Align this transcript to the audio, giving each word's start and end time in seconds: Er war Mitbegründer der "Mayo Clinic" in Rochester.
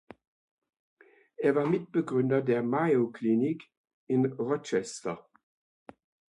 Er 1.37 1.53
war 1.53 1.67
Mitbegründer 1.67 2.41
der 2.41 2.63
"Mayo 2.63 3.11
Clinic" 3.11 3.69
in 4.07 4.25
Rochester. 4.25 5.29